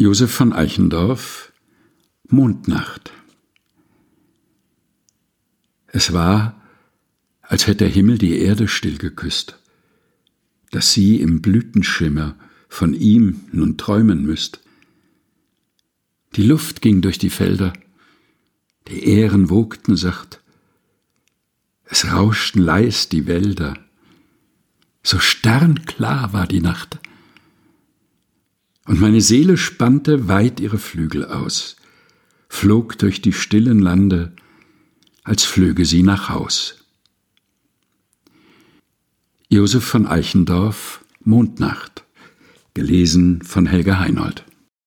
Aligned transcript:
Josef 0.00 0.30
von 0.30 0.54
Eichendorff 0.54 1.52
Mondnacht 2.26 3.12
Es 5.88 6.14
war, 6.14 6.58
als 7.42 7.66
hätte 7.66 7.84
der 7.84 7.90
Himmel 7.90 8.16
die 8.16 8.38
Erde 8.38 8.66
still 8.66 8.96
geküsst, 8.96 9.58
dass 10.70 10.94
sie 10.94 11.20
im 11.20 11.42
Blütenschimmer 11.42 12.34
von 12.70 12.94
ihm 12.94 13.42
nun 13.52 13.76
träumen 13.76 14.24
müsst. 14.24 14.60
Die 16.34 16.44
Luft 16.44 16.80
ging 16.80 17.02
durch 17.02 17.18
die 17.18 17.28
Felder, 17.28 17.74
die 18.88 19.04
Ähren 19.04 19.50
wogten 19.50 19.96
sacht, 19.96 20.40
es 21.84 22.10
rauschten 22.10 22.62
leis 22.62 23.10
die 23.10 23.26
Wälder, 23.26 23.74
so 25.02 25.18
sternklar 25.18 26.32
war 26.32 26.46
die 26.46 26.62
Nacht 26.62 26.99
meine 29.00 29.20
Seele 29.20 29.56
spannte 29.56 30.28
weit 30.28 30.60
ihre 30.60 30.78
Flügel 30.78 31.24
aus, 31.24 31.76
flog 32.48 32.98
durch 32.98 33.22
die 33.22 33.32
stillen 33.32 33.80
Lande, 33.80 34.32
als 35.24 35.44
flöge 35.44 35.84
sie 35.84 36.02
nach 36.02 36.28
Haus. 36.28 36.84
Josef 39.48 39.84
von 39.84 40.06
Eichendorff 40.06 41.04
Mondnacht 41.24 42.04
gelesen 42.74 43.42
von 43.42 43.66
Helga 43.66 43.98
Heinold 43.98 44.44